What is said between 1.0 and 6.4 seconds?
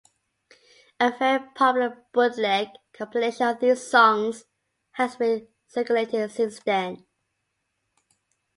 very popular bootleg compilation of these songs has been circulating